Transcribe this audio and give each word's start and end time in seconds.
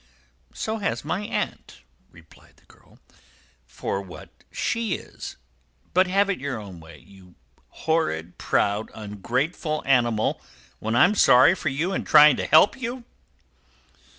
"So 0.55 0.79
has 0.79 1.05
my 1.05 1.21
aunt," 1.21 1.81
replied 2.09 2.55
the 2.57 2.65
girl, 2.65 2.97
"for 3.67 4.01
what 4.01 4.31
she 4.51 4.95
is. 4.95 5.37
But 5.93 6.07
have 6.07 6.27
it 6.27 6.39
your 6.39 6.57
own 6.59 6.79
way. 6.79 7.03
You 7.05 7.35
horrid, 7.85 8.39
proud, 8.39 8.89
ungrateful 8.95 9.83
animal, 9.85 10.41
when 10.79 10.95
I'm 10.95 11.13
sorry 11.13 11.53
for 11.53 11.69
you, 11.69 11.91
and 11.93 12.03
trying 12.07 12.35
to 12.37 12.47
help 12.47 12.75
you!" 12.75 13.03